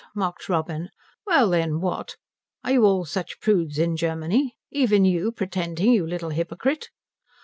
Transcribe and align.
mocked 0.15 0.49
Robin. 0.49 0.89
"Well 1.27 1.47
then, 1.51 1.79
what? 1.79 2.15
Are 2.63 2.71
you 2.71 2.85
all 2.87 3.05
such 3.05 3.39
prudes 3.39 3.77
in 3.77 3.95
Germany? 3.95 4.55
Even 4.71 5.05
you 5.05 5.31
pretending, 5.31 5.91
you 5.93 6.07
little 6.07 6.31
hypocrite?" 6.31 6.89